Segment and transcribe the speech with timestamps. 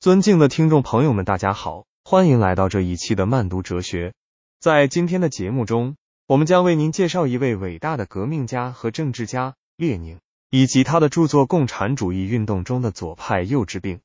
[0.00, 4.14] 尊敬的听众朋友们，大家好，欢迎来到这一期的慢读哲学。
[4.58, 10.18] 在今天的节目中，我们将为您介绍一位伟大的革命家和政治家列宁，
[10.48, 13.98] 以及他的著作《共产主义运动中的左派幼稚病》。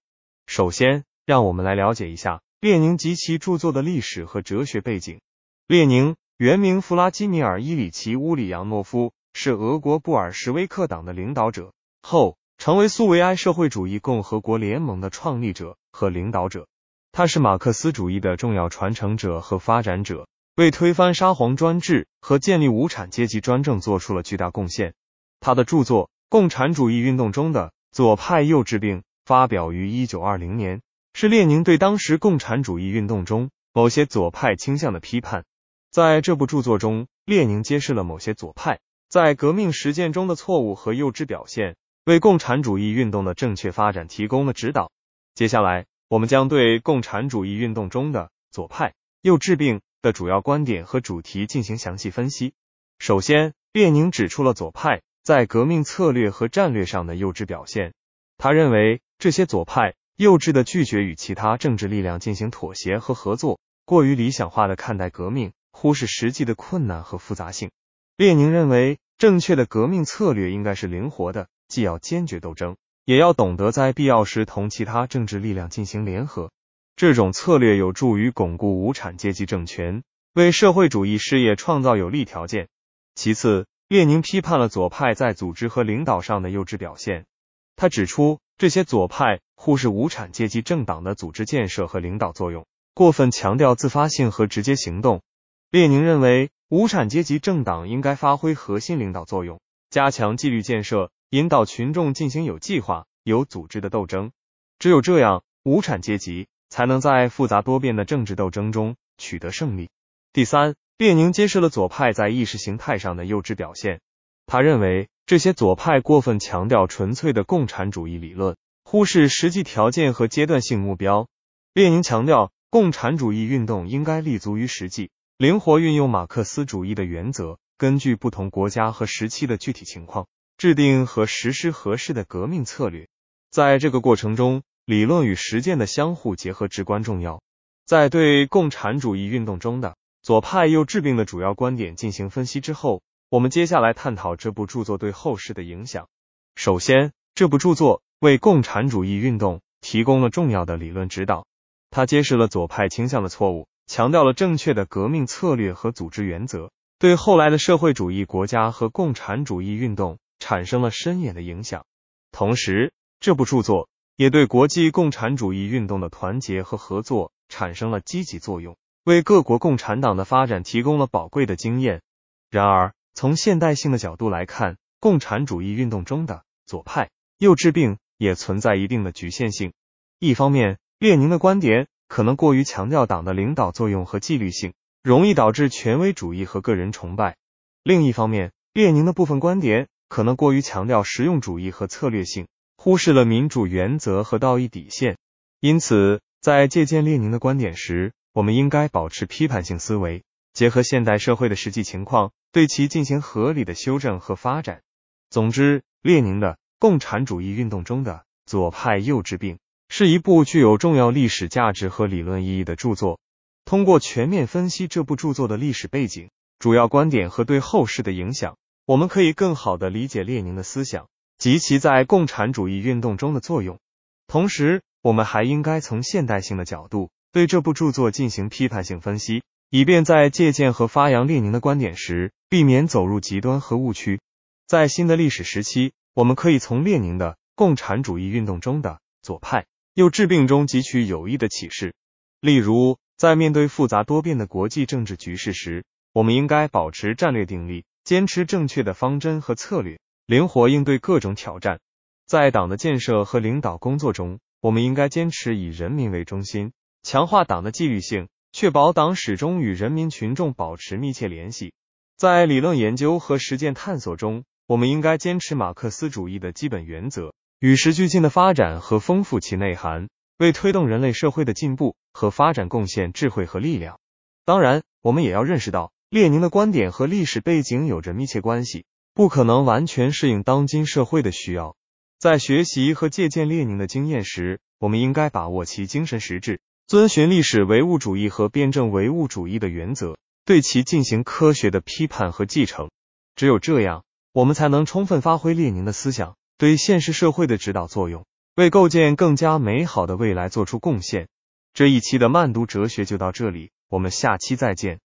[0.47, 5.21] 首先，让我们来了解一下列宁及其著作的历史和哲学背景。
[5.65, 11.71] 列宁原名弗拉基米尔·伊里奇·乌里扬诺夫，是俄国布尔什维克党的领导者，
[12.01, 15.77] 后成为苏维埃社会主义共和国联盟的创立者。
[15.97, 16.67] 和领导者，
[17.13, 24.93] 他是马克思主义的重要传承者和发展者，为推翻沙皇专制和建立无产阶级专政做出了巨大贡献。
[25.39, 30.81] 他的著作《共产主义运动中的左派幼稚病》发表于一九二零年，
[31.13, 35.45] 是列宁对当时共产主义运动中某些左派倾向的批判。
[35.91, 44.91] 在这部著作中，列宁揭示了某些左派在革命实践中的错误和幼稚表现，为共产主义运动的正确发展提供了指导。
[45.33, 52.53] 接下来，我们将对共产主义运动中的左派幼稚病的主要观点和主题进行详细分析。
[52.99, 57.93] 首先，列宁指出了左派在革命策略和战略上的幼稚表现。
[58.37, 67.71] 他认为这些左派幼稚的拒绝与其他政治力量进行妥协和合作，过于理想化的看待革命，忽视实际的困难和复杂性。
[68.15, 72.75] 列宁认为，正确的革命策略应该是灵活的，既要坚决斗争。
[73.05, 76.51] 也要懂得在必要时同其他政治力量进行联合，
[76.95, 80.01] 这种策略有助于巩固无产阶级政权，
[80.33, 82.67] 为社会主义事业创造有利条件。
[83.13, 87.27] 其次，列宁批判了左派在组织和领导上的幼稚表现。
[87.75, 95.21] 他指出，这些左派忽视无产阶级政党的组织建设和领导作用，过分强调自发性和直接行动。
[95.69, 99.59] 列宁认为，无产阶级政党应该发挥核心领导作用，
[99.91, 101.11] 加强纪律建设。
[101.35, 104.31] 引导群众进行有计划、有组织的斗争，
[104.79, 109.89] 只有这样，无产阶级才能在复杂多变的政治斗争中取得胜利。
[110.31, 113.99] 第三，列宁揭示了左派在意识形态上的幼稚表现。
[114.45, 121.27] 他认为这些左派过分强调纯粹的共产主义理论，忽视实际条件和阶段性目标。
[121.73, 130.27] 列宁强调，共产主义运动应该立足于实际，灵活运用马克思主义的原则，根据不同国家和时期的具体情况。
[130.57, 133.09] 制定和实施合适的革命策略，
[133.51, 137.41] 在这个过程中，理论与实践的相互结合至关重要。
[137.85, 146.07] 在对共产主义运动中的左派幼稚病的主要观点进行分析之后，我们接下来探讨这部著作对后世的影响。
[146.55, 151.45] 首先，这部著作为共产主义运动提供了重要的理论指导，
[151.91, 160.17] 它揭示了左派倾向的错误，强调了正确的革命策略和组织原则，对后来的社会主义国家和共产主义运动。
[160.45, 161.87] 产生了深远的影响。
[162.31, 172.03] 同时，这部著作也对国际共产主义运动的团结和合作产生了积极作用，为各国共产党的发展提供了宝贵的经验。
[172.51, 179.73] 然而，从现代性的角度来看，共产主义运动中的左派右治病也存在一定的局限性。
[180.19, 187.33] 一方面，列宁的观点可能过于强调党的领导作用和纪律性，容易导致权威主义和个人崇拜；
[187.81, 189.87] 另一方面，列宁的部分观点。
[190.15, 195.17] 可能过于强调实用主义和策略性，忽视了民主原则和道义底线。
[195.59, 200.23] 因此，在借鉴列宁的观点时，我们应该保持批判性思维，
[200.53, 204.83] 结合现代社会的实际情况，对其进行合理的修正和发展。
[205.29, 209.55] 总之，列宁的《共产主义运动中的左派幼稚病》
[209.89, 213.19] 是一部具有重要历史价值和理论意义的著作。
[213.65, 218.55] 通过全面分析这部著作的历史背景、主要观点和对后世的影响。
[218.87, 221.07] 我们可以更好的理解列宁的思想
[221.39, 223.79] 及其在共产主义运动中的作用。
[224.27, 229.41] 同时，我们还应该从现代性的角度对这部著作进行批判性分析，
[229.71, 234.19] 以便在借鉴和发扬列宁的观点时，避免走入极端和误区。
[234.67, 241.95] 在新的历史时期，我们可以从列宁的共产主义运动中的左派幼稚病中汲取有益的启示。
[242.39, 247.83] 例如，在面对复杂多变的国际政治局势时，我们应该保持战略定力。
[248.05, 249.97] 坚持正确的方针和策略，
[250.27, 251.79] 灵活应对各种挑战。
[252.27, 261.73] 在党的建设和领导工作中，我们应该坚持以人民为中心，强化党的纪律性，确保党始终与人民群众保持密切联系。
[262.15, 273.99] 在理论研究和实践探索中，我们应该坚持马克思主义的基本原则，与时俱进的发展和丰富其内涵，为推动人类社会的进步和发展贡献智慧和力量。
[274.45, 275.91] 当然，我们也要认识到。
[276.09, 281.75] 列宁的观点和历史背景有着密切关系，不可能完全适应当今社会的需要。
[282.19, 292.91] 在学习和借鉴列宁的经验时，我们应该把握其精神实质，遵循历史唯物主义和辩证唯物主义的原则，对其进行科学的批判和继承。
[293.35, 301.27] 只有这样，我们才能充分发挥列宁的思想对现实社会的指导作用，为构建更加美好的未来做出贡献。
[301.73, 304.99] 这一期的慢读哲学就到这里，我们下期再见。